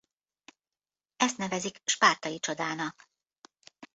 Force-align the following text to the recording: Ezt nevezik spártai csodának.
Ezt 1.15 1.37
nevezik 1.37 1.81
spártai 1.85 2.39
csodának. 2.39 3.09